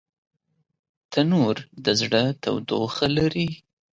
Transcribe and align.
تنور 1.11 1.57
د 1.83 1.85
زړه 2.01 2.23
تودوخه 2.43 3.07
لري 3.17 3.49